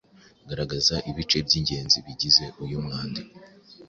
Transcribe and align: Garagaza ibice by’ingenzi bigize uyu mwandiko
Garagaza 0.47 0.95
ibice 1.09 1.37
by’ingenzi 1.45 1.97
bigize 2.05 2.45
uyu 2.63 2.77
mwandiko 2.85 3.33